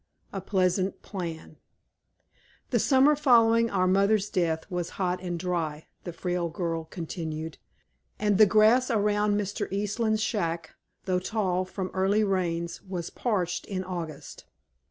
[0.33, 1.57] A PLEASANT PLAN
[2.71, 7.59] "The summer following our mother's death was hot and dry," the frail girl continued,
[8.17, 9.71] "and the grass around Mr.
[9.71, 10.71] Eastland's shack,
[11.05, 14.45] though tall from early rains, was parched in August.